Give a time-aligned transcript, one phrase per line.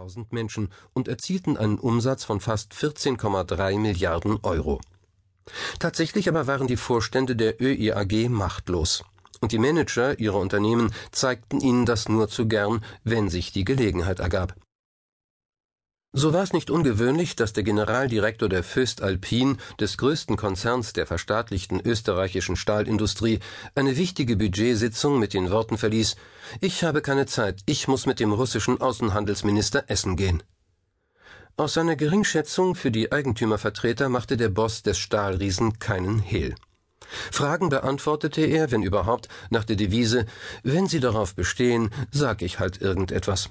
[0.00, 4.80] 100.000 Menschen und erzielten einen Umsatz von fast 14,3 Milliarden Euro.
[5.78, 9.04] Tatsächlich aber waren die Vorstände der ÖIAG machtlos.
[9.40, 14.20] Und die Manager ihrer Unternehmen zeigten ihnen das nur zu gern, wenn sich die Gelegenheit
[14.20, 14.54] ergab.
[16.12, 21.06] So war es nicht ungewöhnlich, dass der Generaldirektor der Föst Alpin, des größten Konzerns der
[21.06, 23.38] verstaatlichten österreichischen Stahlindustrie,
[23.76, 26.16] eine wichtige Budgetsitzung mit den Worten verließ
[26.60, 30.42] Ich habe keine Zeit, ich muss mit dem russischen Außenhandelsminister essen gehen.
[31.56, 36.56] Aus seiner Geringschätzung für die Eigentümervertreter machte der Boss des Stahlriesen keinen Hehl.
[37.30, 40.26] Fragen beantwortete er, wenn überhaupt, nach der Devise
[40.64, 43.50] Wenn Sie darauf bestehen, sag ich halt irgendetwas.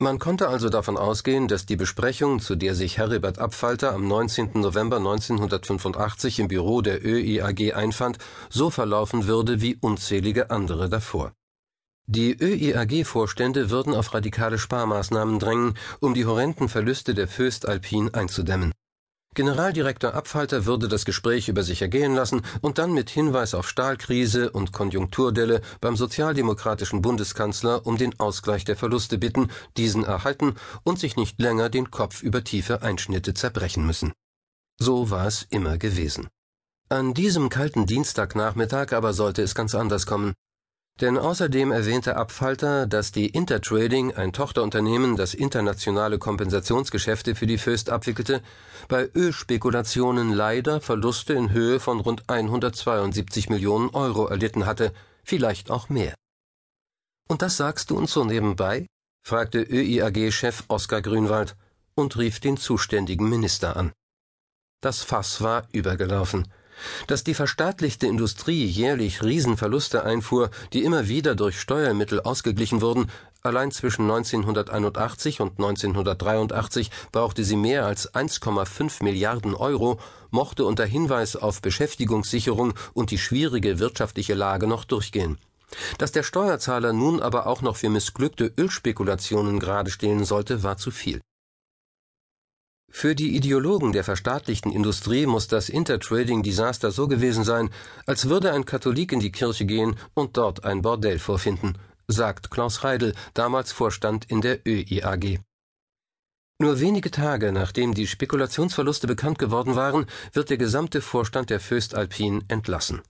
[0.00, 4.50] Man konnte also davon ausgehen, dass die Besprechung, zu der sich Heribert Abfalter am 19.
[4.54, 8.18] November 1985 im Büro der ÖIAG einfand,
[8.50, 11.32] so verlaufen würde wie unzählige andere davor.
[12.06, 18.72] Die ÖIAG-Vorstände würden auf radikale Sparmaßnahmen drängen, um die horrenden Verluste der Föst Alpin einzudämmen.
[19.34, 24.50] Generaldirektor Abfalter würde das Gespräch über sich ergehen lassen und dann mit Hinweis auf Stahlkrise
[24.50, 30.54] und Konjunkturdelle beim sozialdemokratischen Bundeskanzler um den Ausgleich der Verluste bitten, diesen erhalten
[30.84, 34.12] und sich nicht länger den Kopf über tiefe Einschnitte zerbrechen müssen.
[34.78, 36.28] So war es immer gewesen.
[36.88, 40.34] An diesem kalten Dienstagnachmittag aber sollte es ganz anders kommen.
[41.00, 47.90] Denn außerdem erwähnte Abfalter, dass die Intertrading, ein Tochterunternehmen, das internationale Kompensationsgeschäfte für die Föst
[47.90, 48.42] abwickelte,
[48.86, 54.92] bei Ölspekulationen leider Verluste in Höhe von rund 172 Millionen Euro erlitten hatte,
[55.24, 56.14] vielleicht auch mehr.
[57.28, 58.86] Und das sagst du uns so nebenbei?
[59.26, 61.56] fragte ÖIAG-Chef Oskar Grünwald
[61.96, 63.92] und rief den zuständigen Minister an.
[64.80, 66.46] Das Fass war übergelaufen.
[67.06, 73.10] Dass die verstaatlichte Industrie jährlich Riesenverluste einfuhr, die immer wieder durch Steuermittel ausgeglichen wurden,
[73.42, 79.98] allein zwischen 1981 und 1983 brauchte sie mehr als 1,5 Milliarden Euro,
[80.30, 85.38] mochte unter Hinweis auf Beschäftigungssicherung und die schwierige wirtschaftliche Lage noch durchgehen.
[85.98, 90.90] Dass der Steuerzahler nun aber auch noch für missglückte Ölspekulationen gerade stehen sollte, war zu
[90.90, 91.20] viel.
[92.96, 97.70] Für die Ideologen der verstaatlichten Industrie muss das Intertrading-Desaster so gewesen sein,
[98.06, 102.84] als würde ein Katholik in die Kirche gehen und dort ein Bordell vorfinden, sagt Klaus
[102.84, 105.40] Heidel, damals Vorstand in der ÖIAG.
[106.60, 111.96] Nur wenige Tage nachdem die Spekulationsverluste bekannt geworden waren, wird der gesamte Vorstand der Föst
[111.96, 113.02] Alpin entlassen.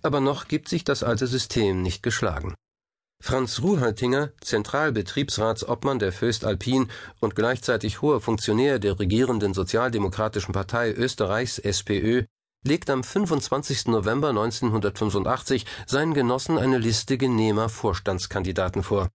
[0.00, 2.54] Aber noch gibt sich das alte System nicht geschlagen.
[3.20, 6.88] Franz Ruhaltinger, Zentralbetriebsratsobmann der Föst Alpin
[7.20, 12.24] und gleichzeitig hoher Funktionär der regierenden Sozialdemokratischen Partei Österreichs SPÖ,
[12.64, 13.86] legt am 25.
[13.88, 19.08] November 1985 seinen Genossen eine Liste genehmer Vorstandskandidaten vor.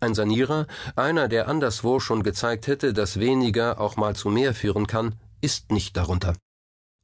[0.00, 4.86] Ein Sanierer, einer, der anderswo schon gezeigt hätte, dass weniger auch mal zu mehr führen
[4.86, 6.34] kann, ist nicht darunter.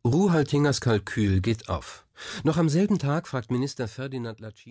[0.05, 2.07] Ruhaltingers Kalkül geht auf.
[2.43, 4.67] Noch am selben Tag fragt Minister Ferdinand Lacin